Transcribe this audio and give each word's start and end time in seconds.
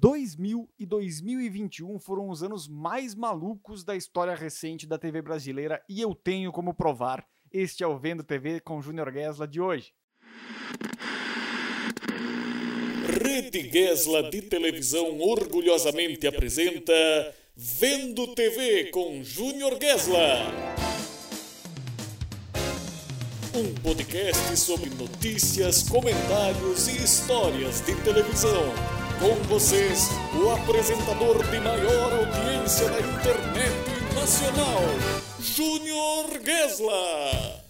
2000 0.00 0.68
e 0.78 0.86
2021 0.86 1.98
foram 1.98 2.28
os 2.28 2.42
anos 2.42 2.68
mais 2.68 3.14
malucos 3.14 3.82
da 3.82 3.96
história 3.96 4.34
recente 4.34 4.86
da 4.86 4.96
TV 4.96 5.20
brasileira 5.20 5.82
e 5.88 6.00
eu 6.00 6.14
tenho 6.14 6.52
como 6.52 6.72
provar. 6.72 7.26
Este 7.52 7.82
é 7.82 7.86
o 7.86 7.98
Vendo 7.98 8.22
TV 8.22 8.60
com 8.60 8.80
Júnior 8.80 9.10
Guesla 9.10 9.48
de 9.48 9.60
hoje. 9.60 9.92
Rede 13.20 13.70
Gesla 13.70 14.30
de 14.30 14.42
televisão 14.42 15.18
orgulhosamente 15.18 16.26
apresenta 16.26 16.92
Vendo 17.56 18.34
TV 18.34 18.90
com 18.90 19.22
Júnior 19.24 19.78
Gesla. 19.80 20.52
Um 23.52 23.74
podcast 23.82 24.56
sobre 24.56 24.90
notícias, 24.90 25.82
comentários 25.88 26.86
e 26.86 27.02
histórias 27.02 27.84
de 27.84 27.96
televisão 28.02 29.07
com 29.18 29.34
vocês, 29.48 30.10
o 30.34 30.50
apresentador 30.50 31.42
de 31.44 31.60
maior 31.60 32.12
audiência 32.12 32.88
da 32.88 33.00
internet 33.00 34.14
nacional, 34.14 34.82
Júnior 35.40 36.26
Gesla. 36.44 37.67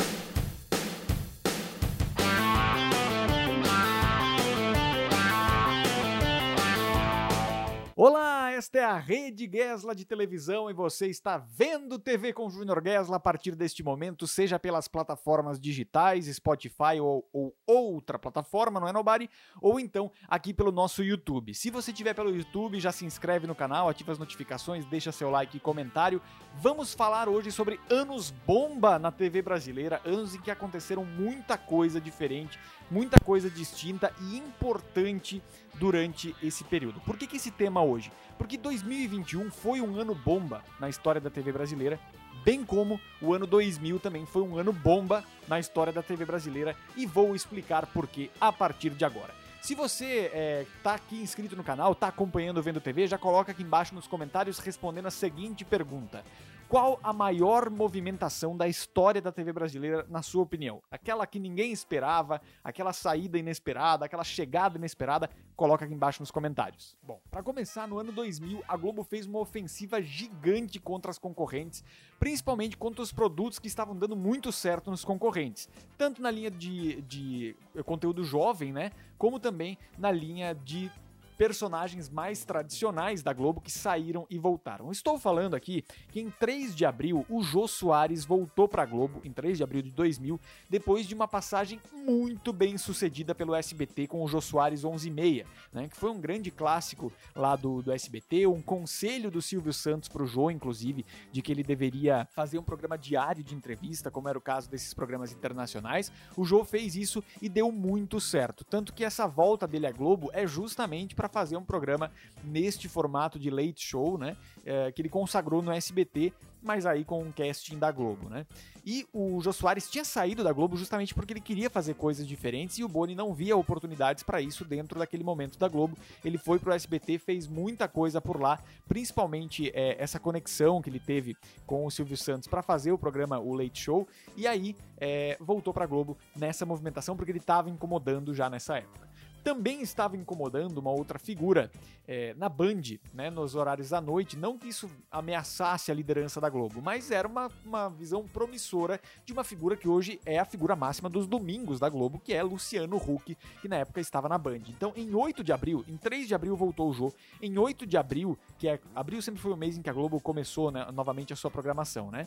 Esta 8.69 8.79
é 8.81 8.85
a 8.85 8.99
Rede 8.99 9.49
Gesla 9.51 9.95
de 9.95 10.05
televisão 10.05 10.69
e 10.69 10.75
você 10.75 11.07
está 11.07 11.39
vendo 11.39 11.99
TV 11.99 12.35
com 12.35 12.51
Júnior 12.51 12.83
Gesla 12.85 13.17
a 13.17 13.21
partir 13.21 13.55
deste 13.55 13.83
momento, 13.83 14.27
seja 14.27 14.59
pelas 14.59 14.87
plataformas 14.87 15.59
digitais, 15.59 16.27
Spotify 16.27 17.01
ou, 17.01 17.27
ou, 17.33 17.57
outra 17.67 18.19
plataforma, 18.19 18.79
não 18.79 18.87
é 18.87 18.93
nobody, 18.93 19.31
ou 19.63 19.81
então 19.81 20.13
aqui 20.29 20.53
pelo 20.53 20.71
nosso 20.71 21.03
YouTube. 21.03 21.55
Se 21.55 21.71
você 21.71 21.93
estiver 21.93 22.13
pelo 22.13 22.29
YouTube, 22.29 22.79
já 22.79 22.93
se 22.93 23.07
inscreve 23.07 23.47
no 23.47 23.55
canal, 23.55 23.89
ativa 23.89 24.13
as 24.13 24.19
notificações, 24.19 24.85
deixa 24.85 25.11
seu 25.13 25.31
like 25.31 25.57
e 25.57 25.61
comentário. 25.61 26.21
Vamos 26.57 26.93
falar 26.93 27.27
hoje 27.27 27.51
sobre 27.51 27.81
anos 27.89 28.31
bomba 28.31 28.99
na 28.99 29.11
TV 29.11 29.41
brasileira, 29.41 30.03
anos 30.05 30.35
em 30.35 30.43
que 30.43 30.51
aconteceram 30.51 31.07
muita 31.07 31.57
coisa 31.57 31.99
diferente, 31.99 32.61
muita 32.91 33.19
coisa 33.21 33.51
distinta 33.51 34.13
e 34.21 34.37
importante 34.37 35.43
durante 35.75 36.35
esse 36.43 36.65
período. 36.65 37.01
Por 37.01 37.17
que, 37.17 37.27
que 37.27 37.37
esse 37.37 37.51
tema 37.51 37.83
hoje? 37.83 38.11
Porque 38.37 38.57
2021 38.57 39.51
foi 39.51 39.81
um 39.81 39.99
ano 39.99 40.15
bomba 40.15 40.63
na 40.79 40.89
história 40.89 41.21
da 41.21 41.31
TV 41.31 41.53
brasileira, 41.53 41.99
bem 42.45 42.65
como 42.65 43.01
o 43.21 43.35
ano 43.35 43.47
2000 43.47 43.99
também 44.01 44.25
foi 44.25 44.43
um 44.43 44.57
ano 44.57 44.73
bomba 44.73 45.25
na 45.47 45.59
história 45.59 45.93
da 45.93 46.03
TV 46.03 46.25
brasileira 46.25 46.77
e 46.97 47.05
vou 47.07 47.35
explicar 47.35 47.87
por 47.87 48.07
que 48.07 48.31
a 48.41 48.53
partir 48.53 48.91
de 48.91 49.05
agora. 49.05 49.35
Se 49.61 49.75
você 49.75 50.31
é, 50.33 50.67
tá 50.83 50.95
aqui 50.95 51.17
inscrito 51.17 51.57
no 51.57 51.65
canal, 51.65 51.95
tá 51.95 52.09
acompanhando 52.09 52.59
o 52.59 52.63
Vendo 52.63 52.81
TV, 52.81 53.07
já 53.07 53.19
coloca 53.19 53.53
aqui 53.53 53.63
embaixo 53.63 53.95
nos 53.95 54.07
comentários 54.07 54.59
respondendo 54.61 55.07
a 55.07 55.11
seguinte 55.11 55.65
pergunta: 55.65 56.25
qual 56.69 57.01
a 57.03 57.15
maior 57.15 57.71
movimentação 57.71 58.55
da 58.55 58.69
história 58.69 59.23
da 59.23 59.33
TV 59.33 59.53
brasileira, 59.53 60.05
na 60.09 60.21
sua 60.21 60.43
opinião? 60.43 60.83
Aquela 60.91 61.27
que 61.27 61.39
ninguém 61.39 61.73
esperava, 61.73 62.43
aquela 62.63 62.93
saída 62.93 63.39
inesperada, 63.39 64.05
aquela 64.05 64.23
chegada 64.23 64.77
inesperada? 64.77 65.31
Coloca 65.57 65.87
aqui 65.87 65.95
embaixo 65.95 66.21
nos 66.21 66.31
comentários. 66.31 66.95
Bom, 67.03 67.21
para 67.31 67.43
começar, 67.43 67.89
no 67.89 67.99
ano 67.99 68.13
2000, 68.13 68.63
a 68.69 68.77
Globo 68.77 69.03
fez 69.03 69.27
uma 69.27 69.39
ofensiva 69.39 70.03
gigante 70.03 70.79
contra 70.79 71.11
as 71.11 71.19
concorrentes, 71.19 71.83
principalmente 72.21 72.77
contra 72.77 73.03
os 73.03 73.13
produtos 73.13 73.59
que 73.59 73.67
estavam 73.67 73.97
dando 73.97 74.15
muito 74.15 74.53
certo 74.53 74.91
nos 74.91 75.05
concorrentes, 75.05 75.69
tanto 75.97 76.21
na 76.21 76.31
linha 76.31 76.51
de, 76.51 77.01
de 77.03 77.57
conteúdo 77.87 78.23
jovem, 78.23 78.73
né, 78.73 78.93
como 79.17 79.41
também 79.41 79.79
na 79.97 80.11
linha 80.11 80.55
de 80.55 80.93
personagens 81.39 82.11
mais 82.11 82.45
tradicionais 82.45 83.23
da 83.23 83.33
Globo 83.33 83.61
que 83.61 83.71
saíram 83.71 84.27
e 84.29 84.37
voltaram. 84.37 84.91
Estou 84.91 85.17
falando 85.21 85.55
aqui 85.55 85.85
que 86.11 86.21
em 86.21 86.31
3 86.31 86.75
de 86.75 86.85
abril 86.85 87.25
o 87.31 87.43
Jô 87.45 87.69
Soares 87.69 88.25
voltou 88.25 88.67
para 88.67 88.83
a 88.83 88.87
Globo, 88.87 89.21
em 89.25 89.33
3 89.33 89.57
de 89.57 89.63
abril 89.63 89.81
de 89.81 89.93
2000, 89.93 90.41
depois 90.69 91.07
de 91.07 91.15
uma 91.15 91.29
passagem 91.29 91.81
muito 91.95 92.53
bem 92.53 92.77
sucedida 92.77 93.37
pelo 93.37 93.55
SBT 93.55 94.09
com 94.09 94.25
o 94.25 94.29
Jô 94.29 94.41
Soares 94.41 94.83
11:30, 94.83 95.47
né, 95.73 95.89
que 95.89 95.97
foi 95.97 96.11
um 96.11 96.21
grande 96.21 96.51
clássico 96.51 97.13
lá 97.37 97.55
do, 97.55 97.83
do 97.83 97.93
SBT, 97.93 98.49
um 98.49 98.61
conselho 98.61 99.31
do 99.31 99.41
Silvio 99.41 99.73
Santos 99.73 100.09
para 100.09 100.25
o 100.25 100.27
Jô, 100.27 100.51
inclusive, 100.51 101.07
de 101.31 101.41
que 101.41 101.53
ele 101.53 101.63
deveria 101.63 102.27
fazer 102.33 102.59
um 102.59 102.65
programa 102.65 102.99
diário 102.99 103.45
de 103.45 103.55
entrevista, 103.55 104.11
como 104.11 104.29
era 104.29 104.37
o 104.37 104.41
caso 104.41 104.69
desses 104.69 104.93
programas 104.93 105.31
internacionais. 105.33 106.11
O 106.37 106.45
Jô 106.45 106.65
fez 106.65 106.97
isso 106.97 107.23
e 107.41 107.49
deu 107.49 107.71
muito 107.71 108.21
certo, 108.21 108.65
tanto 108.65 108.93
que 108.93 109.05
essa 109.05 109.29
volta 109.29 109.69
dele 109.69 109.87
à 109.87 109.93
Globo 109.93 110.31
é 110.33 110.45
justamente 110.45 111.15
para 111.15 111.28
fazer 111.29 111.57
um 111.57 111.65
programa 111.65 112.11
neste 112.43 112.89
formato 112.89 113.39
de 113.39 113.51
late 113.51 113.85
show, 113.85 114.19
né? 114.19 114.37
É, 114.65 114.91
que 114.93 115.01
ele 115.01 115.09
consagrou 115.09 115.63
no 115.63 115.71
SBT, 115.71 116.33
mas 116.63 116.87
aí 116.87 117.05
com 117.05 117.23
um 117.23 117.33
casting 117.33 117.79
da 117.79 117.91
Globo, 117.91 118.29
né? 118.29 118.47
E 118.85 119.07
o 119.13 119.39
Jô 119.43 119.53
Soares 119.53 119.91
tinha 119.91 120.05
saído 120.05 120.43
da 120.43 120.51
Globo 120.51 120.77
justamente 120.77 121.15
porque 121.15 121.33
ele 121.35 121.43
queria 121.43 121.69
fazer 121.69 121.95
coisas 121.95 122.27
diferentes 122.27 122.79
e 122.79 122.85
o 122.85 122.89
Boni 122.89 123.15
não 123.15 123.35
via 123.35 123.55
oportunidades 123.57 124.23
para 124.23 124.41
isso 124.41 124.65
dentro 124.65 124.99
daquele 124.99 125.23
momento 125.23 125.59
da 125.59 125.69
Globo. 125.69 125.97
Ele 126.25 126.39
foi 126.39 126.59
pro 126.59 126.73
SBT, 126.73 127.19
fez 127.19 127.47
muita 127.47 127.87
coisa 127.87 128.19
por 128.21 128.41
lá, 128.41 128.59
principalmente 128.89 129.71
é, 129.75 130.03
essa 130.03 130.19
conexão 130.19 130.81
que 130.81 130.89
ele 130.89 131.01
teve 131.01 131.37
com 131.67 131.85
o 131.85 131.91
Silvio 131.91 132.17
Santos 132.17 132.49
para 132.49 132.63
fazer 132.63 132.91
o 132.91 132.99
programa 132.99 133.39
O 133.39 133.53
Late 133.53 133.79
Show 133.79 134.09
e 134.35 134.47
aí 134.47 134.75
é, 134.99 135.37
voltou 135.39 135.75
para 135.75 135.85
Globo 135.85 136.17
nessa 136.35 136.65
movimentação 136.65 137.15
porque 137.15 137.31
ele 137.31 137.41
estava 137.41 137.69
incomodando 137.69 138.35
já 138.35 138.49
nessa 138.49 138.79
época 138.79 139.09
também 139.43 139.81
estava 139.83 140.17
incomodando 140.17 140.79
uma 140.79 140.91
outra 140.91 141.19
figura 141.19 141.71
é, 142.07 142.35
na 142.35 142.49
Band, 142.49 142.83
né, 143.13 143.31
nos 143.31 143.55
horários 143.55 143.91
da 143.91 144.01
noite. 144.01 144.37
Não 144.37 144.59
que 144.59 144.69
isso 144.69 144.91
ameaçasse 145.11 145.91
a 145.91 145.95
liderança 145.95 146.41
da 146.41 146.49
Globo, 146.49 146.81
mas 146.83 147.11
era 147.11 147.27
uma, 147.29 147.51
uma 147.65 147.89
visão 147.89 148.27
promissora 148.27 149.01
de 149.25 149.33
uma 149.33 149.45
figura 149.45 149.77
que 149.77 149.89
hoje 149.89 150.21
é 150.25 150.39
a 150.39 150.45
figura 150.45 150.75
máxima 150.75 151.09
dos 151.09 151.27
domingos 151.27 151.79
da 151.79 151.89
Globo, 151.89 152.19
que 152.19 152.33
é 152.33 152.43
Luciano 152.43 152.97
Huck, 152.97 153.37
que 153.61 153.69
na 153.69 153.77
época 153.77 154.01
estava 154.01 154.29
na 154.29 154.39
Band. 154.39 154.63
Então, 154.69 154.93
em 154.97 155.15
8 155.15 155.45
de 155.45 155.53
abril, 155.53 155.85
em 155.87 155.97
3 155.97 156.29
de 156.29 156.35
abril 156.35 156.57
voltou 156.57 156.91
o 156.91 156.93
jogo. 156.93 157.15
Em 157.41 157.59
8 157.59 157.87
de 157.87 157.97
abril, 157.97 158.39
que 158.59 158.69
é. 158.69 158.79
Abril 158.95 159.21
sempre 159.23 159.41
foi 159.41 159.53
o 159.53 159.57
mês 159.57 159.77
em 159.77 159.83
que 159.83 159.91
a 159.91 159.93
Globo 159.93 160.21
começou 160.21 160.71
né, 160.71 160.87
novamente 160.93 161.33
a 161.33 161.37
sua 161.37 161.51
programação, 161.51 162.11
né? 162.11 162.27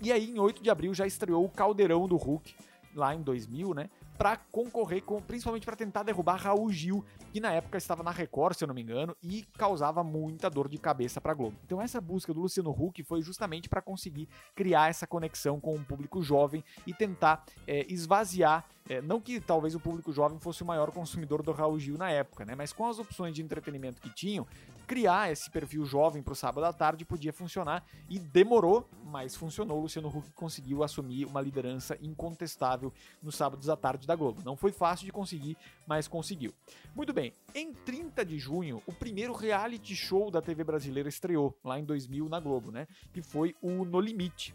E 0.00 0.12
aí, 0.12 0.30
em 0.30 0.38
8 0.38 0.62
de 0.62 0.70
abril, 0.70 0.92
já 0.94 1.06
estreou 1.06 1.44
o 1.44 1.48
Caldeirão 1.48 2.08
do 2.08 2.16
Hulk, 2.16 2.54
lá 2.94 3.14
em 3.14 3.22
2000, 3.22 3.74
né? 3.74 3.90
Para 4.16 4.36
concorrer 4.36 5.02
com, 5.02 5.20
principalmente 5.20 5.64
para 5.64 5.76
tentar 5.76 6.02
derrubar 6.02 6.36
Raul 6.36 6.70
Gil, 6.70 7.04
que 7.32 7.40
na 7.40 7.52
época 7.52 7.78
estava 7.78 8.02
na 8.02 8.10
Record, 8.10 8.56
se 8.56 8.64
eu 8.64 8.68
não 8.68 8.74
me 8.74 8.82
engano, 8.82 9.16
e 9.22 9.44
causava 9.56 10.04
muita 10.04 10.48
dor 10.48 10.68
de 10.68 10.78
cabeça 10.78 11.20
para 11.20 11.34
Globo. 11.34 11.56
Então 11.64 11.80
essa 11.80 12.00
busca 12.00 12.32
do 12.32 12.40
Luciano 12.40 12.70
Huck 12.70 13.02
foi 13.02 13.22
justamente 13.22 13.68
para 13.68 13.82
conseguir 13.82 14.28
criar 14.54 14.90
essa 14.90 15.06
conexão 15.06 15.60
com 15.60 15.74
o 15.74 15.84
público 15.84 16.22
jovem 16.22 16.62
e 16.86 16.92
tentar 16.92 17.44
é, 17.66 17.86
esvaziar 17.92 18.64
é, 18.88 19.00
não 19.00 19.20
que 19.20 19.40
talvez 19.40 19.74
o 19.74 19.80
público 19.80 20.12
jovem 20.12 20.38
fosse 20.40 20.62
o 20.62 20.66
maior 20.66 20.90
consumidor 20.90 21.42
do 21.42 21.52
Raul 21.52 21.78
Gil 21.78 21.96
na 21.96 22.10
época, 22.10 22.44
né? 22.44 22.54
Mas 22.54 22.72
com 22.72 22.84
as 22.86 22.98
opções 22.98 23.34
de 23.34 23.42
entretenimento 23.42 24.02
que 24.02 24.10
tinham, 24.10 24.46
criar 24.86 25.30
esse 25.30 25.50
perfil 25.50 25.84
jovem 25.84 26.22
para 26.22 26.32
o 26.32 26.36
sábado 26.36 26.64
à 26.64 26.72
tarde 26.72 27.04
podia 27.04 27.32
funcionar 27.32 27.84
e 28.08 28.18
demorou, 28.18 28.88
mas 29.04 29.34
funcionou. 29.34 29.80
Luciano 29.80 30.08
Huck 30.08 30.32
conseguiu 30.32 30.82
assumir 30.82 31.24
uma 31.26 31.40
liderança 31.40 31.96
incontestável 32.00 32.92
nos 33.22 33.36
sábados 33.36 33.68
à 33.68 33.76
tarde 33.76 34.06
da 34.06 34.16
Globo. 34.16 34.42
Não 34.44 34.56
foi 34.56 34.72
fácil 34.72 35.06
de 35.06 35.12
conseguir, 35.12 35.56
mas 35.86 36.08
conseguiu. 36.08 36.52
Muito 36.94 37.12
bem, 37.12 37.32
em 37.54 37.72
30 37.72 38.24
de 38.24 38.38
junho, 38.38 38.82
o 38.86 38.92
primeiro 38.92 39.32
reality 39.32 39.94
show 39.94 40.30
da 40.30 40.42
TV 40.42 40.64
brasileira 40.64 41.08
estreou, 41.08 41.56
lá 41.64 41.78
em 41.78 41.84
2000 41.84 42.28
na 42.28 42.40
Globo, 42.40 42.70
né? 42.70 42.86
Que 43.12 43.22
foi 43.22 43.54
o 43.60 43.84
No 43.84 44.00
Limite. 44.00 44.54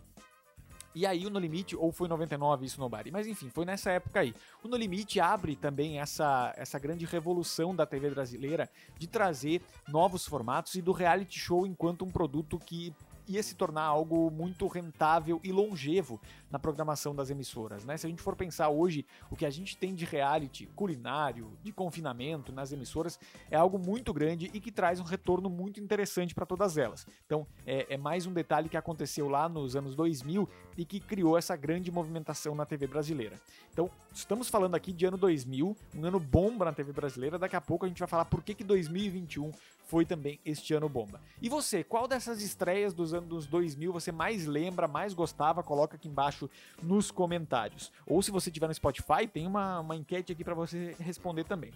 E 0.97 1.05
aí 1.05 1.27
o 1.27 1.29
No 1.29 1.37
Limite, 1.37 1.75
ou 1.75 1.91
foi 1.91 2.07
99 2.07 2.65
isso 2.65 2.81
no 2.81 2.89
mas 3.11 3.27
enfim, 3.27 3.51
foi 3.51 3.65
nessa 3.65 3.91
época 3.91 4.19
aí. 4.19 4.33
O 4.63 4.67
No 4.67 4.75
Limite 4.75 5.19
abre 5.19 5.55
também 5.55 5.99
essa, 5.99 6.51
essa 6.57 6.79
grande 6.79 7.05
revolução 7.05 7.75
da 7.75 7.85
TV 7.85 8.09
brasileira 8.09 8.67
de 8.97 9.05
trazer 9.05 9.61
novos 9.87 10.25
formatos 10.25 10.73
e 10.73 10.81
do 10.81 10.91
reality 10.91 11.37
show 11.37 11.67
enquanto 11.67 12.03
um 12.03 12.09
produto 12.09 12.57
que 12.57 12.95
ia 13.27 13.43
se 13.43 13.55
tornar 13.55 13.83
algo 13.83 14.31
muito 14.31 14.67
rentável 14.67 15.39
e 15.43 15.51
longevo 15.51 16.19
na 16.49 16.57
programação 16.57 17.13
das 17.13 17.29
emissoras, 17.29 17.83
né? 17.83 17.97
Se 17.97 18.05
a 18.05 18.09
gente 18.09 18.21
for 18.21 18.35
pensar 18.35 18.69
hoje, 18.69 19.05
o 19.29 19.35
que 19.35 19.45
a 19.45 19.49
gente 19.49 19.75
tem 19.75 19.93
de 19.93 20.05
reality 20.05 20.65
culinário, 20.75 21.51
de 21.63 21.71
confinamento 21.71 22.51
nas 22.51 22.71
emissoras, 22.71 23.19
é 23.51 23.57
algo 23.57 23.77
muito 23.77 24.13
grande 24.13 24.49
e 24.53 24.59
que 24.59 24.71
traz 24.71 24.99
um 24.99 25.03
retorno 25.03 25.49
muito 25.49 25.79
interessante 25.79 26.33
para 26.33 26.45
todas 26.45 26.77
elas. 26.77 27.05
Então, 27.25 27.45
é, 27.65 27.85
é, 27.89 27.97
mais 27.97 28.25
um 28.25 28.33
detalhe 28.33 28.69
que 28.69 28.77
aconteceu 28.77 29.27
lá 29.27 29.49
nos 29.49 29.75
anos 29.75 29.95
2000 29.95 30.47
e 30.77 30.85
que 30.85 30.99
criou 30.99 31.37
essa 31.37 31.55
grande 31.55 31.91
movimentação 31.91 32.55
na 32.55 32.65
TV 32.65 32.87
brasileira. 32.87 33.39
Então, 33.71 33.89
estamos 34.13 34.47
falando 34.47 34.75
aqui 34.75 34.93
de 34.93 35.05
ano 35.05 35.17
2000, 35.17 35.75
um 35.95 36.05
ano 36.05 36.19
bomba 36.19 36.65
na 36.65 36.73
TV 36.73 36.93
brasileira. 36.93 37.37
Daqui 37.37 37.55
a 37.55 37.61
pouco 37.61 37.85
a 37.85 37.87
gente 37.87 37.99
vai 37.99 38.07
falar 38.07 38.25
por 38.25 38.41
que, 38.41 38.53
que 38.53 38.63
2021 38.63 39.51
foi 39.87 40.05
também 40.05 40.39
este 40.45 40.73
ano 40.73 40.87
bomba. 40.87 41.21
E 41.41 41.49
você, 41.49 41.83
qual 41.83 42.07
dessas 42.07 42.41
estreias 42.41 42.93
dos 42.93 43.13
anos 43.13 43.47
2000 43.47 43.91
você 43.91 44.11
mais 44.11 44.45
lembra, 44.45 44.87
mais 44.87 45.13
gostava? 45.13 45.63
Coloca 45.63 45.95
aqui 45.95 46.07
embaixo 46.07 46.49
nos 46.83 47.09
comentários. 47.09 47.91
Ou 48.05 48.21
se 48.21 48.29
você 48.29 48.51
tiver 48.51 48.67
no 48.67 48.73
Spotify, 48.73 49.25
tem 49.31 49.47
uma, 49.47 49.79
uma 49.79 49.95
enquete 49.95 50.31
aqui 50.31 50.43
para 50.43 50.53
você 50.53 50.95
responder 50.99 51.45
também. 51.45 51.73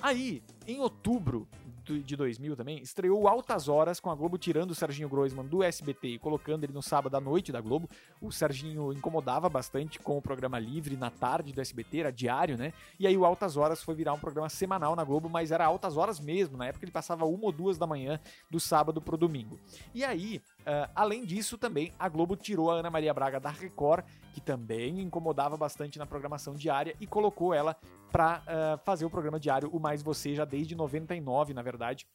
Aí, 0.00 0.42
em 0.66 0.80
outubro 0.80 1.46
de 1.82 2.16
2000 2.16 2.56
também, 2.56 2.80
estreou 2.80 3.26
Altas 3.26 3.68
Horas 3.68 3.98
com 3.98 4.10
a 4.10 4.14
Globo 4.14 4.38
tirando 4.38 4.70
o 4.70 4.74
Serginho 4.74 5.08
Groisman 5.08 5.44
do 5.44 5.62
SBT 5.62 6.08
e 6.08 6.18
colocando 6.18 6.64
ele 6.64 6.72
no 6.72 6.82
sábado 6.82 7.16
à 7.16 7.20
noite 7.20 7.50
da 7.50 7.60
Globo. 7.60 7.88
O 8.20 8.30
Serginho 8.30 8.92
incomodava 8.92 9.48
bastante 9.48 9.98
com 9.98 10.16
o 10.16 10.22
programa 10.22 10.58
livre 10.58 10.96
na 10.96 11.10
tarde 11.10 11.52
do 11.52 11.60
SBT, 11.60 12.00
era 12.00 12.12
diário, 12.12 12.56
né? 12.56 12.72
E 12.98 13.06
aí 13.06 13.16
o 13.16 13.24
Altas 13.24 13.56
Horas 13.56 13.82
foi 13.82 13.94
virar 13.94 14.12
um 14.12 14.18
programa 14.18 14.48
semanal 14.48 14.94
na 14.94 15.04
Globo, 15.04 15.28
mas 15.28 15.50
era 15.50 15.64
Altas 15.64 15.96
Horas 15.96 16.20
mesmo. 16.20 16.56
Na 16.56 16.66
época 16.66 16.84
ele 16.84 16.92
passava 16.92 17.24
uma 17.24 17.44
ou 17.44 17.52
duas 17.52 17.76
da 17.78 17.86
manhã 17.86 18.20
do 18.50 18.60
sábado 18.60 19.00
pro 19.00 19.16
domingo. 19.16 19.58
E 19.94 20.04
aí, 20.04 20.40
uh, 20.62 20.90
além 20.94 21.24
disso, 21.24 21.58
também 21.58 21.92
a 21.98 22.08
Globo 22.08 22.36
tirou 22.36 22.70
a 22.70 22.74
Ana 22.74 22.90
Maria 22.90 23.12
Braga 23.12 23.38
da 23.38 23.50
Record, 23.50 24.04
que 24.32 24.40
também 24.40 25.00
incomodava 25.00 25.56
bastante 25.56 25.98
na 25.98 26.06
programação 26.06 26.54
diária, 26.54 26.96
e 27.00 27.06
colocou 27.06 27.52
ela 27.52 27.76
para 28.10 28.42
uh, 28.42 28.84
fazer 28.84 29.04
o 29.04 29.10
programa 29.10 29.38
diário 29.38 29.70
O 29.72 29.80
Mais 29.80 30.02
Você 30.02 30.34
já 30.34 30.44
desde 30.44 30.74
99, 30.74 31.54
na 31.54 31.62
verdade, 31.62 32.06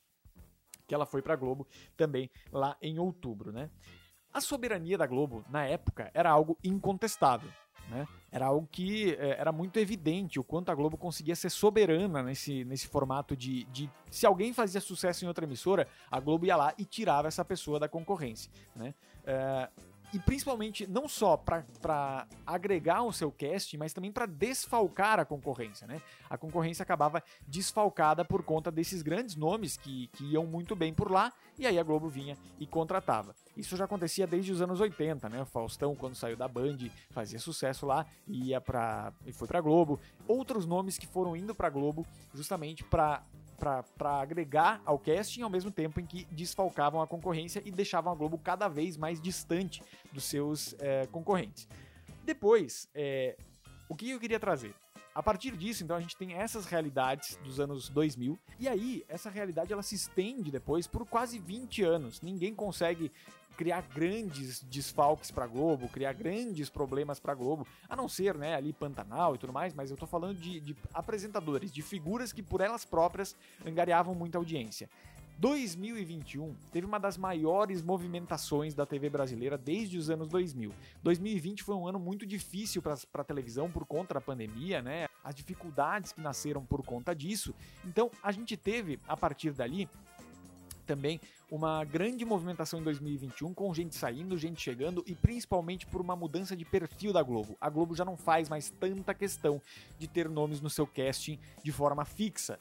que 0.87 0.95
ela 0.95 1.05
foi 1.05 1.21
para 1.21 1.35
Globo 1.35 1.67
também 1.95 2.29
lá 2.51 2.77
em 2.81 2.97
outubro, 2.97 3.51
né? 3.51 3.69
A 4.33 4.41
soberania 4.41 4.97
da 4.97 5.07
Globo 5.07 5.43
na 5.49 5.65
época 5.65 6.11
era 6.13 6.29
algo 6.29 6.57
incontestável. 6.63 7.49
Né? 7.89 8.07
Era 8.37 8.45
algo 8.45 8.67
que 8.71 9.15
é, 9.15 9.39
era 9.39 9.51
muito 9.51 9.79
evidente 9.79 10.39
o 10.39 10.43
quanto 10.43 10.69
a 10.69 10.75
Globo 10.75 10.95
conseguia 10.95 11.35
ser 11.35 11.49
soberana 11.49 12.21
nesse, 12.21 12.63
nesse 12.65 12.87
formato 12.87 13.35
de, 13.35 13.63
de. 13.65 13.89
Se 14.11 14.27
alguém 14.27 14.53
fazia 14.53 14.79
sucesso 14.79 15.25
em 15.25 15.27
outra 15.27 15.43
emissora, 15.43 15.87
a 16.11 16.19
Globo 16.19 16.45
ia 16.45 16.55
lá 16.55 16.71
e 16.77 16.85
tirava 16.85 17.27
essa 17.27 17.43
pessoa 17.43 17.79
da 17.79 17.89
concorrência. 17.89 18.51
Né? 18.75 18.93
É, 19.25 19.69
e 20.13 20.19
principalmente 20.19 20.87
não 20.87 21.07
só 21.07 21.35
para 21.35 22.27
agregar 22.45 23.03
o 23.03 23.11
seu 23.11 23.31
cast, 23.31 23.77
mas 23.77 23.93
também 23.93 24.11
para 24.11 24.25
desfalcar 24.25 25.19
a 25.19 25.25
concorrência, 25.25 25.85
né? 25.85 26.01
A 26.29 26.37
concorrência 26.37 26.83
acabava 26.83 27.21
desfalcada 27.47 28.23
por 28.23 28.43
conta 28.43 28.71
desses 28.71 29.01
grandes 29.01 29.35
nomes 29.35 29.77
que, 29.77 30.07
que 30.13 30.23
iam 30.31 30.45
muito 30.45 30.75
bem 30.75 30.93
por 30.93 31.11
lá, 31.11 31.33
e 31.57 31.67
aí 31.67 31.77
a 31.77 31.83
Globo 31.83 32.07
vinha 32.07 32.37
e 32.59 32.65
contratava. 32.65 33.35
Isso 33.55 33.75
já 33.75 33.85
acontecia 33.85 34.27
desde 34.27 34.51
os 34.51 34.61
anos 34.61 34.79
80, 34.79 35.27
né? 35.29 35.41
O 35.41 35.45
Faustão, 35.45 35.95
quando 35.95 36.15
saiu 36.15 36.37
da 36.37 36.47
Band, 36.47 36.77
fazia 37.09 37.39
sucesso 37.39 37.85
lá 37.85 38.05
ia 38.27 38.61
para 38.61 39.11
e 39.25 39.31
foi 39.31 39.47
para 39.47 39.61
Globo. 39.61 39.99
Outros 40.27 40.65
nomes 40.65 40.97
que 40.97 41.07
foram 41.07 41.35
indo 41.35 41.55
para 41.55 41.69
Globo 41.69 42.05
justamente 42.33 42.83
para 42.83 43.23
para 43.57 44.21
agregar 44.21 44.81
ao 44.85 44.99
casting 44.99 45.41
ao 45.41 45.49
mesmo 45.49 45.71
tempo 45.71 45.99
em 45.99 46.05
que 46.05 46.25
desfalcavam 46.31 47.01
a 47.01 47.07
concorrência 47.07 47.61
e 47.65 47.71
deixavam 47.71 48.13
a 48.13 48.15
Globo 48.15 48.37
cada 48.37 48.67
vez 48.67 48.95
mais 48.95 49.19
distante 49.19 49.81
dos 50.11 50.23
seus 50.23 50.75
é, 50.79 51.07
concorrentes. 51.07 51.67
Depois, 52.23 52.89
é, 52.93 53.37
o 53.89 53.95
que 53.95 54.09
eu 54.09 54.19
queria 54.19 54.39
trazer? 54.39 54.73
A 55.17 55.23
partir 55.23 55.57
disso, 55.57 55.83
então, 55.83 55.95
a 55.95 55.99
gente 55.99 56.15
tem 56.15 56.33
essas 56.33 56.67
realidades 56.67 57.37
dos 57.37 57.59
anos 57.59 57.89
2000, 57.89 58.37
e 58.59 58.67
aí, 58.67 59.03
essa 59.09 59.31
realidade 59.31 59.73
ela 59.73 59.81
se 59.81 59.95
estende 59.95 60.51
depois 60.51 60.85
por 60.85 61.07
quase 61.07 61.39
20 61.39 61.83
anos. 61.83 62.21
Ninguém 62.21 62.53
consegue 62.53 63.11
criar 63.57 63.81
grandes 63.93 64.61
desfalques 64.61 65.31
para 65.31 65.47
Globo, 65.47 65.89
criar 65.89 66.13
grandes 66.13 66.69
problemas 66.69 67.19
para 67.19 67.33
Globo, 67.33 67.67
a 67.89 67.95
não 67.95 68.07
ser, 68.07 68.37
né, 68.37 68.55
ali 68.55 68.71
Pantanal 68.71 69.33
e 69.33 69.37
tudo 69.39 69.51
mais, 69.51 69.73
mas 69.73 69.89
eu 69.89 69.97
tô 69.97 70.05
falando 70.05 70.37
de, 70.37 70.59
de 70.59 70.75
apresentadores, 70.93 71.71
de 71.71 71.81
figuras 71.81 72.31
que 72.31 72.43
por 72.43 72.61
elas 72.61 72.85
próprias 72.85 73.35
angariavam 73.65 74.13
muita 74.13 74.37
audiência. 74.37 74.87
2021 75.39 76.55
teve 76.71 76.85
uma 76.85 76.99
das 76.99 77.15
maiores 77.15 77.83
movimentações 77.83 78.73
da 78.73 78.85
TV 78.85 79.09
brasileira 79.09 79.57
desde 79.57 79.97
os 79.97 80.09
anos 80.09 80.27
2000. 80.29 80.73
2020 81.03 81.63
foi 81.63 81.75
um 81.75 81.87
ano 81.87 81.99
muito 81.99 82.25
difícil 82.25 82.81
para 82.81 82.95
a 83.13 83.23
televisão 83.23 83.69
por 83.69 83.85
conta 83.85 84.15
da 84.15 84.21
pandemia, 84.21 84.81
né? 84.81 85.07
As 85.23 85.35
dificuldades 85.35 86.11
que 86.11 86.21
nasceram 86.21 86.65
por 86.65 86.83
conta 86.83 87.13
disso. 87.13 87.53
Então 87.85 88.09
a 88.23 88.31
gente 88.31 88.57
teve, 88.57 88.99
a 89.07 89.15
partir 89.15 89.51
dali, 89.51 89.87
também 90.87 91.19
uma 91.51 91.83
grande 91.83 92.25
movimentação 92.25 92.79
em 92.79 92.83
2021, 92.83 93.53
com 93.53 93.73
gente 93.73 93.95
saindo, 93.95 94.37
gente 94.37 94.61
chegando 94.61 95.03
e 95.05 95.13
principalmente 95.13 95.85
por 95.85 96.01
uma 96.01 96.15
mudança 96.15 96.55
de 96.55 96.65
perfil 96.65 97.13
da 97.13 97.21
Globo. 97.21 97.55
A 97.61 97.69
Globo 97.69 97.95
já 97.95 98.03
não 98.03 98.17
faz 98.17 98.49
mais 98.49 98.69
tanta 98.69 99.13
questão 99.13 99.61
de 99.99 100.07
ter 100.07 100.29
nomes 100.29 100.61
no 100.61 100.69
seu 100.69 100.87
casting 100.87 101.37
de 101.63 101.71
forma 101.71 102.03
fixa 102.05 102.57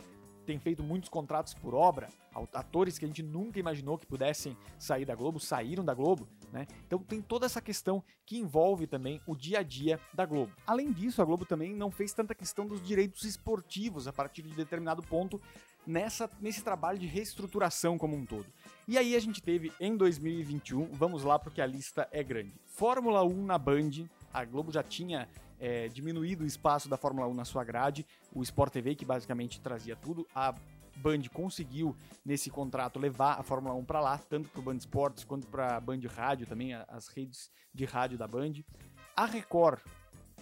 tem 0.46 0.58
feito 0.61 0.82
muitos 0.82 1.11
contratos 1.11 1.52
por 1.52 1.75
obra, 1.75 2.08
atores 2.55 2.99
que 2.99 3.05
a 3.05 3.08
gente 3.08 3.23
nunca 3.23 3.58
imaginou 3.58 3.99
que 3.99 4.06
pudessem 4.06 4.56
sair 4.78 5.05
da 5.05 5.14
Globo, 5.14 5.40
saíram 5.40 5.84
da 5.84 5.93
Globo, 5.93 6.28
né? 6.52 6.67
Então 6.87 7.00
tem 7.00 7.20
toda 7.20 7.44
essa 7.44 7.61
questão 7.61 8.02
que 8.25 8.38
envolve 8.38 8.87
também 8.87 9.20
o 9.26 9.34
dia 9.34 9.58
a 9.58 9.62
dia 9.62 10.00
da 10.14 10.25
Globo. 10.25 10.52
Além 10.67 10.93
disso, 10.93 11.20
a 11.20 11.25
Globo 11.25 11.44
também 11.44 11.75
não 11.75 11.90
fez 11.90 12.12
tanta 12.12 12.34
questão 12.34 12.67
dos 12.67 12.81
direitos 12.81 13.25
esportivos 13.25 14.06
a 14.06 14.12
partir 14.12 14.43
de 14.43 14.55
determinado 14.55 15.02
ponto 15.02 15.40
nessa, 15.87 16.29
nesse 16.41 16.62
trabalho 16.62 16.99
de 16.99 17.06
reestruturação 17.06 17.97
como 17.97 18.17
um 18.17 18.27
todo. 18.27 18.47
E 18.88 18.99
aí 18.99 19.15
a 19.15 19.21
gente 19.21 19.43
teve 19.43 19.73
em 19.81 19.97
2021, 19.97 20.93
vamos 20.93 21.23
lá 21.23 21.38
porque 21.38 21.61
a 21.61 21.67
lista 21.67 22.09
é 22.11 22.23
grande. 22.23 22.55
Fórmula 22.67 23.23
1 23.25 23.44
na 23.44 23.59
Band, 23.59 23.91
a 24.33 24.44
Globo 24.44 24.73
já 24.73 24.83
tinha 24.83 25.29
é, 25.59 25.88
diminuído 25.88 26.44
o 26.44 26.47
espaço 26.47 26.88
da 26.88 26.97
Fórmula 26.97 27.27
1 27.27 27.35
na 27.35 27.44
sua 27.44 27.65
grade, 27.65 28.06
o 28.35 28.43
Sport 28.43 28.73
TV 28.73 28.94
que 28.94 29.05
basicamente 29.05 29.61
trazia 29.61 29.97
tudo, 29.97 30.27
a 30.35 30.55
Band 30.97 31.23
conseguiu 31.33 31.94
nesse 32.25 32.50
contrato 32.50 32.99
levar 32.99 33.38
a 33.38 33.43
Fórmula 33.43 33.75
1 33.75 33.85
para 33.85 34.00
lá, 34.00 34.19
tanto 34.19 34.49
para 34.49 34.61
o 34.61 34.62
Band 34.62 34.77
Esportes 34.77 35.25
quanto 35.25 35.47
para 35.47 35.77
a 35.77 35.81
Band 35.81 36.00
Rádio, 36.09 36.47
também 36.47 36.75
as 36.75 37.09
redes 37.09 37.50
de 37.73 37.85
rádio 37.85 38.17
da 38.17 38.27
Band. 38.27 38.55
A 39.15 39.27
Record 39.27 39.81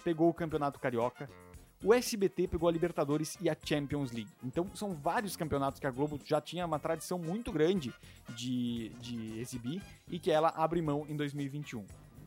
pegou 0.03 0.29
o 0.29 0.33
Campeonato 0.33 0.79
Carioca, 0.79 1.29
o 1.85 1.93
SBT 1.93 2.47
pegou 2.47 2.67
a 2.67 2.71
Libertadores 2.71 3.37
e 3.39 3.47
a 3.47 3.55
Champions 3.63 4.11
League. 4.11 4.31
Então 4.43 4.67
são 4.73 4.95
vários 4.95 5.37
campeonatos 5.37 5.79
que 5.79 5.85
a 5.85 5.91
Globo 5.91 6.19
já 6.25 6.41
tinha 6.41 6.65
uma 6.65 6.79
tradição 6.79 7.19
muito 7.19 7.51
grande 7.51 7.93
de, 8.29 8.89
de 8.99 9.39
exibir 9.39 9.83
e 10.09 10.17
que 10.17 10.31
ela 10.31 10.49
abre 10.49 10.81
mão 10.81 11.05
em 11.07 11.15
2021. 11.15 11.85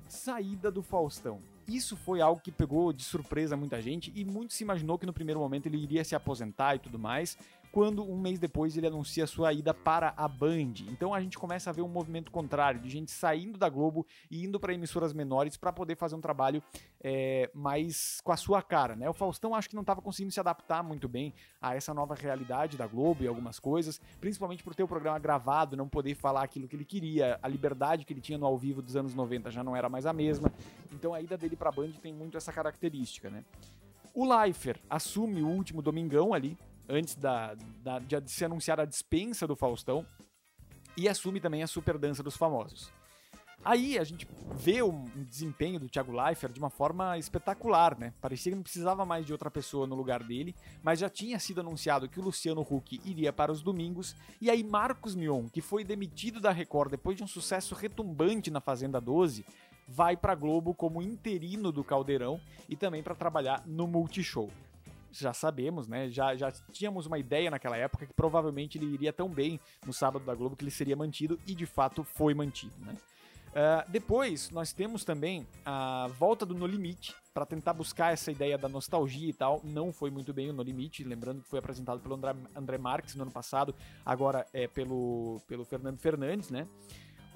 Saída 0.09 0.71
do 0.71 0.81
Faustão. 0.81 1.41
Isso 1.67 1.97
foi 1.97 2.21
algo 2.21 2.41
que 2.41 2.53
pegou 2.53 2.93
de 2.93 3.03
surpresa 3.03 3.57
muita 3.57 3.83
gente 3.83 4.13
e 4.15 4.25
muito 4.25 4.55
se 4.55 4.63
imaginou 4.63 4.97
que 4.97 5.05
no 5.05 5.13
primeiro 5.13 5.41
momento 5.41 5.67
ele 5.67 5.77
iria 5.77 6.05
se 6.05 6.15
aposentar 6.15 6.77
e 6.77 6.79
tudo 6.79 6.99
mais 6.99 7.37
quando 7.73 8.03
um 8.03 8.19
mês 8.19 8.39
depois 8.39 8.77
ele 8.77 8.87
anuncia 8.87 9.27
sua 9.27 9.53
ida 9.53 9.73
para 9.75 10.15
a 10.17 10.27
Band. 10.27 10.75
Então 10.89 11.15
a 11.15 11.21
gente 11.21 11.39
começa 11.39 11.71
a 11.71 11.73
ver 11.73 11.83
um 11.83 11.89
movimento 11.89 12.31
contrário, 12.31 12.81
de 12.81 12.89
gente 12.89 13.11
saindo 13.11 13.59
da 13.59 13.69
Globo 13.69 14.07
e 14.31 14.45
indo 14.45 14.59
para 14.59 14.73
emissoras 14.73 15.13
menores 15.13 15.57
para 15.57 15.73
poder 15.73 15.97
fazer 15.97 16.15
um 16.15 16.21
trabalho 16.21 16.63
é, 17.01 17.51
mais 17.55 18.21
com 18.23 18.33
a 18.33 18.37
sua 18.37 18.63
cara, 18.63 18.97
né? 18.97 19.09
O 19.09 19.15
Faustão 19.15 19.55
acho 19.55 19.69
que 19.69 19.75
não 19.75 19.83
estava 19.83 20.03
conseguindo 20.03 20.33
se 20.33 20.41
adaptar 20.41 20.83
muito 20.83 21.09
bem 21.09 21.33
a 21.61 21.75
essa 21.75 21.95
nova 21.95 22.15
realidade 22.15 22.77
da 22.77 22.87
Globo 22.87 23.23
e 23.23 23.29
algumas 23.29 23.59
coisas, 23.59 24.01
principalmente 24.21 24.65
por 24.65 24.75
ter 24.75 24.83
o 24.83 24.89
programa 24.89 25.19
gravado, 25.19 25.77
não 25.77 25.89
poder 25.89 26.15
falar 26.15 26.43
aquilo 26.43 26.67
que 26.67 26.77
ele 26.77 26.85
queria, 26.85 27.39
a 27.43 27.49
liberdade 27.49 28.05
que 28.05 28.13
ele 28.13 28.21
tinha 28.21 28.39
no 28.39 28.47
ao 28.47 28.57
vivo 28.57 28.83
dos 28.83 28.97
anos 28.97 29.15
90 29.15 29.51
já 29.51 29.63
não 29.63 29.77
era 29.77 29.89
mais 29.89 30.07
a 30.07 30.13
mesma. 30.13 30.53
Então 30.93 31.15
a 31.15 31.21
ida 31.21 31.37
dele 31.37 31.57
para 31.57 31.69
a 31.69 31.73
Band 31.73 31.93
tem 32.03 32.13
muito 32.13 32.37
essa 32.37 32.53
característica, 32.53 33.31
né? 33.31 33.45
O 34.15 34.25
Leifert 34.25 34.81
assume 34.91 35.43
o 35.43 35.49
último 35.49 35.81
domingão 35.81 36.35
ali, 36.35 36.59
antes 36.89 37.15
da, 37.15 37.55
da, 37.83 37.99
de 37.99 38.31
se 38.31 38.45
anunciar 38.45 38.81
a 38.81 38.85
dispensa 38.85 39.47
do 39.47 39.55
Faustão, 39.57 40.07
e 40.97 41.09
assume 41.09 41.41
também 41.41 41.63
a 41.63 41.67
super 41.69 41.97
dança 41.97 42.25
dos 42.25 42.37
famosos. 42.37 42.91
Aí 43.65 43.99
a 43.99 44.05
gente 44.05 44.27
vê 44.55 44.83
o 44.83 44.93
desempenho 45.17 45.81
do 45.81 45.89
Thiago 45.89 46.13
Leifert 46.13 46.53
de 46.53 46.59
uma 46.59 46.71
forma 46.71 47.19
espetacular, 47.19 47.99
né? 47.99 48.13
Parecia 48.21 48.51
que 48.51 48.57
não 48.57 48.63
precisava 48.63 49.05
mais 49.05 49.27
de 49.27 49.33
outra 49.33 49.51
pessoa 49.51 49.87
no 49.87 49.97
lugar 49.97 50.23
dele, 50.23 50.55
mas 50.83 51.01
já 51.01 51.09
tinha 51.09 51.39
sido 51.39 51.61
anunciado 51.61 52.09
que 52.09 52.21
o 52.21 52.23
Luciano 52.23 52.63
Huck 52.63 53.01
iria 53.05 53.33
para 53.33 53.53
os 53.53 53.61
domingos, 53.61 54.15
e 54.41 54.49
aí 54.49 54.63
Marcos 54.63 55.15
Mion, 55.15 55.49
que 55.49 55.61
foi 55.61 55.85
demitido 55.85 56.41
da 56.41 56.53
Record 56.53 56.91
depois 56.91 57.17
de 57.17 57.23
um 57.23 57.29
sucesso 57.29 57.75
retumbante 57.75 58.51
na 58.51 58.61
Fazenda 58.61 59.01
12, 59.01 59.45
vai 59.89 60.17
para 60.17 60.35
Globo 60.35 60.75
como 60.75 61.03
interino 61.03 61.73
do 61.73 61.83
Caldeirão 61.83 62.41
e 62.69 62.77
também 62.77 63.03
para 63.03 63.15
trabalhar 63.15 63.63
no 63.67 63.87
Multishow 63.87 64.51
já 65.11 65.33
sabemos, 65.33 65.89
né? 65.89 66.09
Já, 66.11 66.35
já 66.37 66.51
tínhamos 66.73 67.07
uma 67.07 67.19
ideia 67.19 67.51
naquela 67.51 67.77
época 67.77 68.07
que 68.07 68.15
provavelmente 68.15 68.79
ele 68.79 68.87
iria 68.87 69.13
tão 69.13 69.29
bem 69.29 69.61
no 69.87 69.93
sábado 69.93 70.25
da 70.25 70.35
Globo 70.35 70.57
que 70.57 70.65
ele 70.65 70.71
seria 70.71 70.97
mantido 70.97 71.39
e 71.47 71.55
de 71.55 71.67
fato 71.67 72.05
foi 72.05 72.35
mantido, 72.35 72.75
né? 72.81 72.97
Uh, 73.49 73.91
depois, 73.91 74.51
nós 74.51 74.73
temos 74.73 75.05
também 75.05 75.47
a 75.65 76.07
volta 76.19 76.45
do 76.45 76.55
No 76.55 76.67
Limite, 76.67 77.15
para 77.33 77.47
tentar 77.47 77.73
buscar 77.73 78.13
essa 78.13 78.31
ideia 78.31 78.59
da 78.59 78.69
nostalgia 78.69 79.31
e 79.31 79.33
tal. 79.33 79.61
Não 79.65 79.93
foi 79.93 80.11
muito 80.11 80.33
bem 80.33 80.51
o 80.51 80.53
No 80.53 80.63
Limite, 80.63 81.03
lembrando 81.03 81.43
que 81.43 81.49
foi 81.49 81.59
apresentado 81.59 82.01
pelo 82.01 82.15
André, 82.15 82.35
André 82.55 82.79
Marques 82.79 83.15
no 83.15 83.23
ano 83.23 83.31
passado, 83.31 83.75
agora 84.05 84.47
é 84.53 84.69
pelo, 84.69 85.41
pelo 85.47 85.65
Fernando 85.65 85.99
Fernandes, 85.99 86.51
né? 86.51 86.69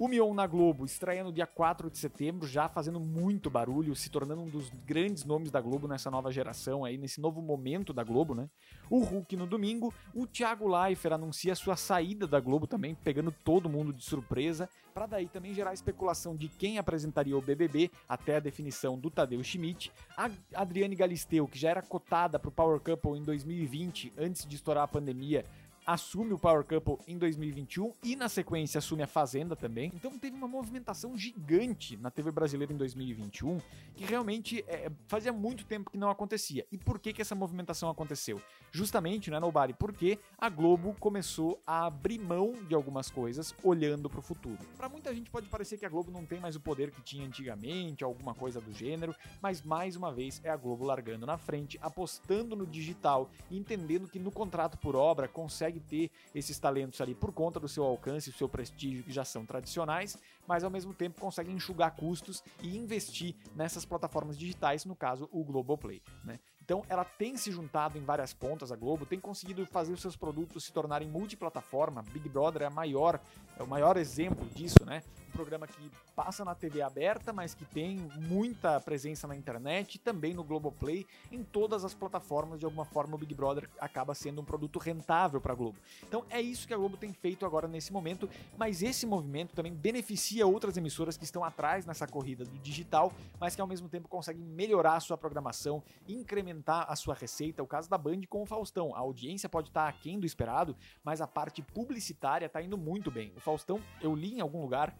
O 0.03 0.09
Mion 0.09 0.35
na 0.35 0.49
Globo 0.49 0.85
estreia 0.85 1.23
no 1.23 1.33
dia 1.33 1.47
4 1.47 1.89
de 1.89 1.97
setembro, 1.97 2.45
já 2.45 2.69
fazendo 2.69 2.99
muito 2.99 3.49
barulho, 3.49 3.95
se 3.95 4.11
tornando 4.11 4.43
um 4.43 4.49
dos 4.49 4.69
grandes 4.85 5.25
nomes 5.25 5.49
da 5.49 5.61
Globo 5.61 5.87
nessa 5.87 6.11
nova 6.11 6.33
geração 6.33 6.85
aí, 6.85 6.99
nesse 6.99 7.21
novo 7.21 7.41
momento 7.41 7.93
da 7.93 8.03
Globo, 8.03 8.35
né? 8.35 8.51
O 8.91 8.99
Hulk 9.05 9.37
no 9.37 9.47
domingo, 9.47 9.95
o 10.13 10.27
Thiago 10.27 10.67
Leifert 10.67 11.15
anuncia 11.15 11.55
sua 11.55 11.77
saída 11.77 12.27
da 12.27 12.41
Globo 12.41 12.67
também, 12.67 12.97
pegando 12.97 13.31
todo 13.31 13.69
mundo 13.69 13.93
de 13.93 14.03
surpresa, 14.03 14.69
para 14.93 15.07
daí 15.07 15.29
também 15.29 15.55
gerar 15.55 15.73
especulação 15.73 16.35
de 16.35 16.49
quem 16.49 16.79
apresentaria 16.79 17.39
o 17.39 17.41
BBB 17.41 17.89
até 18.09 18.39
a 18.39 18.41
definição 18.41 18.99
do 18.99 19.09
Tadeu 19.09 19.41
Schmidt. 19.45 19.93
A 20.17 20.29
Adriane 20.53 20.97
Galisteu, 20.97 21.47
que 21.47 21.57
já 21.57 21.71
era 21.71 21.81
cotada 21.81 22.41
para 22.41 22.49
o 22.49 22.53
Power 22.53 22.81
Couple 22.81 23.21
em 23.21 23.23
2020, 23.23 24.15
antes 24.19 24.45
de 24.45 24.57
estourar 24.57 24.83
a 24.83 24.89
pandemia, 24.89 25.45
assume 25.87 26.33
o 26.33 26.39
Power 26.39 26.65
Couple 26.65 26.99
em 27.07 27.19
2021 27.19 27.93
e 28.03 28.17
na 28.17 28.29
sequência 28.29 28.79
assume 28.79 29.03
a 29.03 29.07
Fazenda 29.07 29.57
também. 29.57 29.93
Então 29.95 30.19
teve 30.19 30.37
uma 30.37 30.49
movimentação 30.49 31.17
gigante 31.17 31.97
na 31.97 32.11
TV 32.11 32.31
brasileira 32.31 32.73
em 32.73 32.77
2021 32.77 33.59
que 33.95 34.05
realmente 34.05 34.65
é, 34.67 34.91
fazia 35.07 35.33
muito 35.33 35.65
tempo 35.65 35.91
que 35.91 35.99
não 35.99 36.11
acontecia. 36.11 36.67
E 36.71 36.79
por 36.79 36.99
que 36.99 37.13
que 37.13 37.23
essa 37.23 37.35
movimentação 37.35 37.91
aconteceu? 37.91 38.41
Justamente, 38.71 39.31
né, 39.31 39.39
Nobody? 39.39 39.75
Porque 39.75 40.19
a 40.39 40.49
Globo 40.49 40.97
começou 40.99 41.61
a 41.67 41.87
abrir 41.87 42.19
mão 42.19 42.55
de 42.67 42.75
algumas 42.75 43.11
coisas 43.11 43.55
olhando 43.63 44.09
para 44.09 44.21
o 44.21 44.23
futuro. 44.23 44.59
Para 44.77 44.89
muita 44.89 45.15
gente 45.15 45.31
pode 45.31 45.49
parecer 45.49 45.79
que 45.79 45.87
a 45.87 45.89
Globo 45.89 46.11
não 46.11 46.25
tem 46.25 46.41
mais 46.41 46.57
o 46.57 46.61
poder 46.61 46.91
que 46.91 47.03
tinha 47.03 47.27
antigamente, 47.27 48.03
alguma 48.03 48.35
coisa 48.35 48.61
do 48.61 48.73
gênero, 48.73 49.15
mas 49.41 49.63
mais 49.63 49.97
uma 49.97 50.13
vez 50.13 50.41
é 50.45 50.51
a 50.51 50.57
Globo 50.57 50.85
largando 50.85 51.27
na 51.27 51.37
frente, 51.37 51.79
apostando 51.83 52.57
no 52.57 52.67
digital 52.67 53.31
entendendo 53.51 54.09
que 54.09 54.19
no 54.19 54.31
contrato 54.31 54.79
por 54.79 54.97
obra 54.97 55.29
consegue 55.29 55.72
ter 55.81 56.11
esses 56.35 56.59
talentos 56.59 57.01
ali 57.01 57.15
por 57.15 57.33
conta 57.33 57.61
do 57.61 57.69
seu 57.69 57.85
alcance 57.85 58.31
e 58.31 58.33
seu 58.33 58.49
prestígio 58.49 59.05
que 59.05 59.13
já 59.13 59.25
são 59.25 59.45
tradicionais, 59.45 60.17
mas 60.47 60.65
ao 60.65 60.71
mesmo 60.71 60.95
tempo 60.95 61.21
consegue 61.21 61.51
enxugar 61.51 61.95
custos 61.97 62.43
e 62.63 62.77
investir 62.77 63.35
nessas 63.55 63.85
plataformas 63.85 64.39
digitais, 64.39 64.85
no 64.85 64.97
caso 64.97 65.29
o 65.33 65.45
Globoplay, 65.45 66.03
né? 66.25 66.39
Então 66.65 66.85
ela 66.89 67.05
tem 67.05 67.37
se 67.37 67.51
juntado 67.51 67.99
em 67.99 68.05
várias 68.05 68.33
pontas 68.33 68.71
a 68.71 68.77
Globo, 68.77 69.05
tem 69.05 69.19
conseguido 69.19 69.67
fazer 69.67 69.93
os 69.93 70.01
seus 70.01 70.15
produtos 70.15 70.65
se 70.65 70.73
tornarem 70.73 71.09
multiplataforma. 71.09 72.03
Big 72.13 72.29
Brother 72.29 72.63
é 72.63 72.71
maior, 72.71 73.21
é 73.59 73.63
o 73.63 73.67
maior 73.67 73.97
exemplo 73.97 74.47
disso, 74.51 74.85
né? 74.85 75.03
Um 75.29 75.33
programa 75.33 75.67
que 75.67 75.91
passa 76.15 76.45
na 76.45 76.55
TV 76.55 76.83
aberta, 76.83 77.33
mas 77.33 77.55
que 77.55 77.65
tem 77.65 77.97
muita 78.17 78.81
presença 78.81 79.27
na 79.27 79.35
internet, 79.35 79.99
também 79.99 80.35
no 80.35 80.45
Globoplay, 80.45 81.07
em 81.33 81.43
todas 81.43 81.85
as 81.85 81.95
plataformas, 81.95 82.61
de 82.61 82.65
alguma 82.65 82.85
forma 82.85 83.17
o 83.17 83.19
Big 83.19 83.35
Brother 83.35 83.69
acaba 83.81 84.15
sendo 84.15 84.41
um 84.41 84.45
produto 84.45 84.79
rentável 84.79 85.41
para 85.41 85.53
a 85.53 85.57
Globo. 85.57 85.79
Então 86.07 86.25
é 86.31 86.41
isso 86.41 86.69
que 86.69 86.75
a 86.75 86.77
Globo 86.77 86.97
tem 86.97 87.13
feito 87.13 87.45
agora 87.45 87.67
nesse 87.67 87.93
momento, 87.93 88.31
mas 88.57 88.83
esse 88.83 89.05
movimento 89.05 89.53
também 89.55 89.75
beneficia 89.75 90.47
outras 90.47 90.77
emissoras 90.77 91.17
que 91.17 91.25
estão 91.25 91.43
atrás 91.43 91.87
nessa 91.87 92.07
corrida 92.07 92.45
do 92.45 92.59
digital, 92.59 93.13
mas 93.41 93.57
que 93.57 93.61
ao 93.61 93.67
mesmo 93.67 93.89
tempo 93.89 94.07
conseguem 94.07 94.45
melhorar 94.45 94.95
a 94.95 95.01
sua 95.01 95.19
programação, 95.19 95.83
incrementar 96.07 96.52
a 96.67 96.97
sua 96.97 97.15
receita. 97.15 97.63
O 97.63 97.67
caso 97.67 97.89
da 97.89 97.97
Band 97.97 98.23
com 98.29 98.43
o 98.43 98.47
Faustão, 98.47 98.95
a 98.95 98.99
audiência 98.99 99.49
pode 99.49 99.69
estar 99.69 99.89
aquém 99.89 100.19
do 100.19 100.27
esperado, 100.27 100.77
mas 101.03 101.21
a 101.21 101.27
parte 101.27 101.63
publicitária 101.63 102.47
está 102.47 102.63
indo 102.63 102.77
muito 102.77 103.11
bem. 103.11 103.33
O 103.37 103.41
Faustão, 103.41 103.81
eu 104.01 104.15
li 104.15 104.35
em 104.35 104.41
algum 104.41 104.61
lugar, 104.61 104.97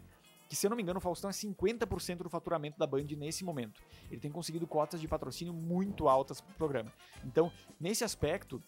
que 0.49 0.55
se 0.55 0.65
eu 0.65 0.69
não 0.69 0.77
me 0.77 0.83
engano 0.83 0.97
o 0.97 1.01
Faustão 1.01 1.29
é 1.29 1.33
50% 1.33 2.17
do 2.17 2.29
faturamento 2.29 2.77
da 2.77 2.87
Band 2.87 3.05
nesse 3.17 3.43
momento. 3.43 3.81
Ele 4.09 4.19
tem 4.19 4.31
conseguido 4.31 4.67
cotas 4.67 5.01
de 5.01 5.07
patrocínio 5.07 5.53
muito 5.53 6.07
altas 6.07 6.41
para 6.41 6.51
o 6.51 6.55
programa. 6.55 6.91
Então, 7.25 7.51
nesse 7.79 8.03
aspecto, 8.03 8.61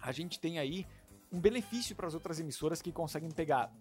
a 0.00 0.12
gente 0.12 0.38
tem 0.38 0.58
aí 0.58 0.86
um 1.32 1.40
benefício 1.40 1.94
para 1.94 2.06
as 2.06 2.14
outras 2.14 2.40
emissoras 2.40 2.80
que 2.80 2.90
conseguem 2.92 3.30
pegar 3.30 3.72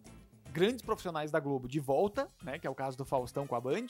grandes 0.52 0.82
profissionais 0.82 1.32
da 1.32 1.40
Globo 1.40 1.68
de 1.68 1.80
volta, 1.80 2.30
né, 2.42 2.58
que 2.60 2.68
é 2.68 2.70
o 2.70 2.76
caso 2.76 2.98
do 2.98 3.06
Faustão 3.06 3.46
com 3.46 3.56
a 3.56 3.62
Band, 3.62 3.88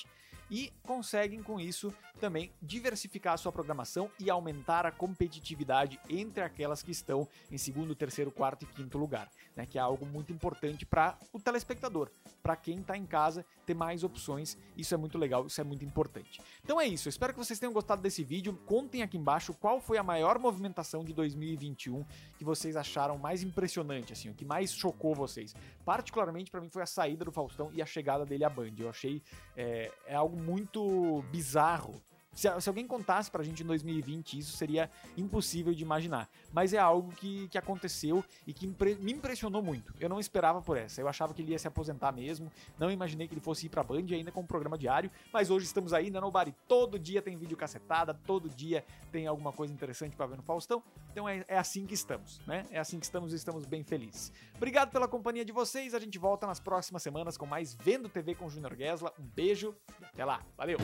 e 0.50 0.72
conseguem 0.84 1.44
com 1.44 1.60
isso 1.60 1.94
também 2.20 2.52
diversificar 2.62 3.34
a 3.34 3.38
sua 3.38 3.52
programação 3.52 4.10
e 4.20 4.30
aumentar 4.30 4.86
a 4.86 4.92
competitividade 4.92 6.00
entre 6.10 6.42
aquelas 6.42 6.82
que 6.82 6.92
estão 6.92 7.28
em 7.52 7.58
segundo, 7.58 7.94
terceiro, 7.94 8.32
quarto 8.32 8.64
e 8.64 8.66
quinto 8.66 8.98
lugar, 8.98 9.30
né, 9.56 9.66
que 9.66 9.78
é 9.78 9.82
algo 9.82 10.06
muito 10.06 10.34
importante 10.34 10.86
para 10.86 11.18
o 11.32 11.40
telespectador, 11.40 12.10
para 12.42 12.56
quem 12.56 12.80
está 12.80 12.98
em 12.98 13.06
casa 13.06 13.46
ter 13.66 13.74
mais 13.74 14.04
opções. 14.04 14.58
Isso 14.76 14.94
é 14.94 14.98
muito 14.98 15.18
legal, 15.18 15.46
isso 15.46 15.60
é 15.60 15.64
muito 15.64 15.84
importante. 15.84 16.42
Então 16.64 16.80
é 16.80 16.88
isso, 16.88 17.10
espero 17.10 17.34
que 17.34 17.40
vocês 17.40 17.60
tenham 17.60 17.74
gostado 17.74 18.02
desse 18.02 18.24
vídeo. 18.24 18.58
Contem 18.66 19.02
aqui 19.02 19.18
embaixo 19.18 19.54
qual 19.54 19.80
foi 19.82 19.98
a 19.98 20.04
maior 20.04 20.40
movimentação 20.40 21.04
de 21.04 21.14
2021 21.14 22.04
que 22.38 22.44
vocês 22.44 22.76
acharam 22.76 23.18
mais 23.18 23.44
impressionante, 23.44 24.14
assim, 24.14 24.30
o 24.30 24.34
que 24.34 24.46
mais 24.46 24.74
chocou 24.74 25.14
vocês. 25.14 25.54
Particularmente 25.86 26.47
para 26.50 26.62
mim 26.62 26.70
foi 26.70 26.82
a 26.82 26.86
saída 26.86 27.25
do 27.25 27.32
Faustão 27.32 27.70
e 27.74 27.82
a 27.82 27.86
chegada 27.86 28.25
dele 28.25 28.44
à 28.44 28.50
Band. 28.50 28.74
Eu 28.77 28.89
achei 28.89 29.22
é, 29.56 29.92
é 30.06 30.16
algo 30.16 30.38
muito 30.38 31.24
bizarro 31.32 32.01
se, 32.38 32.62
se, 32.62 32.70
alguém 32.70 32.86
contasse 32.86 33.32
pra 33.32 33.44
gente 33.44 33.63
em 33.63 33.65
2020, 33.65 34.38
isso 34.38 34.56
seria 34.56 34.91
impossível 35.17 35.74
de 35.74 35.82
imaginar. 35.82 36.29
Mas 36.53 36.72
é 36.72 36.77
algo 36.77 37.12
que, 37.13 37.48
que 37.48 37.58
aconteceu 37.58 38.24
e 38.46 38.53
que 38.53 38.67
impre, 38.67 38.94
me 38.94 39.12
impressionou 39.12 39.63
muito. 39.63 39.91
Eu 40.00 40.08
não 40.08 40.20
esperava 40.20 40.62
por 40.62 40.77
essa. 40.77 41.01
Eu 41.01 41.08
achava 41.08 41.34
que 41.34 41.41
ele 41.41 41.53
ia 41.53 41.58
se 41.58 41.67
aposentar 41.67 42.12
mesmo. 42.12 42.51
Não 42.77 42.91
imaginei 42.91 43.27
que 43.27 43.34
ele 43.34 43.41
fosse 43.41 43.65
ir 43.65 43.70
pra 43.70 43.82
Band 43.82 44.06
ainda 44.12 44.32
com 44.32 44.41
um 44.41 44.46
programa 44.46 44.77
diário. 44.77 45.10
Mas 45.34 45.50
hoje 45.50 45.65
estamos 45.65 45.94
aí 45.94 46.12
na 46.12 46.22
Nobody. 46.22 46.53
Todo 46.67 47.00
dia 47.00 47.24
tem 47.24 47.36
vídeo 47.36 47.58
cacetada, 47.58 48.13
todo 48.13 48.48
dia 48.48 48.86
tem 49.12 49.25
alguma 49.25 49.51
coisa 49.51 49.74
interessante 49.74 50.15
para 50.15 50.27
ver 50.27 50.38
no 50.38 50.44
Faustão. 50.44 50.84
Então 51.12 51.27
é, 51.27 51.44
é, 51.48 51.58
assim 51.58 51.88
que 51.88 51.96
estamos, 51.96 52.39
né? 52.46 52.67
É 52.70 52.77
assim 52.77 53.00
que 53.00 53.06
estamos 53.06 53.34
e 53.34 53.36
estamos 53.36 53.65
bem 53.65 53.84
felizes. 53.84 54.32
Obrigado 54.56 54.91
pela 54.91 55.08
companhia 55.08 55.44
de 55.44 55.51
vocês. 55.51 55.96
A 55.96 56.00
gente 56.00 56.20
volta 56.20 56.46
nas 56.46 56.60
próximas 56.60 57.01
semanas 57.01 57.36
com 57.36 57.48
mais 57.48 57.74
Vendo 57.74 58.08
TV 58.08 58.36
com 58.36 58.48
Junior 58.48 58.75
Gesla. 58.75 59.12
Um 59.20 59.24
beijo 59.24 59.75
e 60.00 60.06
até 60.06 60.24
lá. 60.24 60.44
Valeu! 60.56 60.77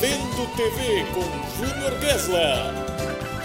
Vendo 0.00 0.56
TV 0.78 1.04
com 1.12 1.26
Júnior 1.58 1.98
Gessler. 2.00 3.37